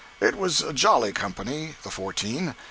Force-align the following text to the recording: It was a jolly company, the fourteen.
It 0.19 0.35
was 0.35 0.61
a 0.63 0.73
jolly 0.73 1.13
company, 1.13 1.75
the 1.83 1.91
fourteen. 1.91 2.55